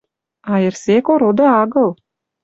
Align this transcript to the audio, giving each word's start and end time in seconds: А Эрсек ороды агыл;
А 0.51 0.53
Эрсек 0.67 1.05
ороды 1.13 1.45
агыл; 1.61 1.89